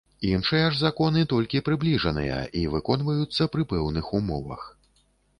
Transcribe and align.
Іншыя 0.27 0.69
ж 0.75 0.79
законы 0.83 1.25
толькі 1.33 1.59
прыбліжаныя 1.67 2.39
і 2.61 2.63
выконваюцца 2.75 3.47
пры 3.57 3.67
пэўных 3.75 4.09
умовах. 4.21 4.65